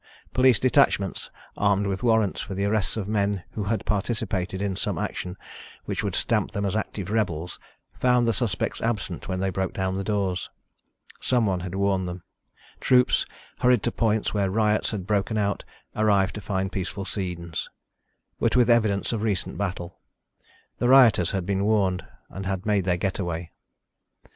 Police 0.33 0.57
detachments, 0.57 1.29
armed 1.55 1.85
with 1.85 2.01
warrants 2.01 2.41
for 2.41 2.55
the 2.55 2.65
arrests 2.65 2.97
of 2.97 3.07
men 3.07 3.43
who 3.51 3.65
had 3.65 3.85
participated 3.85 4.59
in 4.59 4.75
some 4.75 4.97
action 4.97 5.37
which 5.85 6.03
would 6.03 6.15
stamp 6.15 6.49
them 6.53 6.65
as 6.65 6.75
active 6.75 7.11
rebels, 7.11 7.59
found 7.99 8.25
the 8.27 8.33
suspects 8.33 8.81
absent 8.81 9.27
when 9.27 9.39
they 9.41 9.51
broke 9.51 9.73
down 9.73 9.93
the 9.93 10.03
doors. 10.03 10.49
Someone 11.19 11.59
had 11.59 11.75
warned 11.75 12.07
them. 12.07 12.23
Troops, 12.79 13.27
hurried 13.59 13.83
to 13.83 13.91
points 13.91 14.33
where 14.33 14.49
riots 14.49 14.89
had 14.89 15.05
broken 15.05 15.37
out, 15.37 15.65
arrived 15.95 16.33
to 16.33 16.41
find 16.41 16.71
peaceful 16.71 17.05
scenes, 17.05 17.69
but 18.39 18.55
with 18.55 18.71
evidence 18.71 19.13
of 19.13 19.21
recent 19.21 19.55
battle. 19.55 19.99
The 20.79 20.89
rioters 20.89 21.29
had 21.29 21.45
been 21.45 21.63
warned, 21.63 22.03
had 22.33 22.65
made 22.65 22.85
their 22.85 22.97
getaway. 22.97 23.51